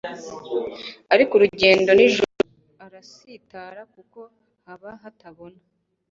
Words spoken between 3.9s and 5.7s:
kuko haba hatabona."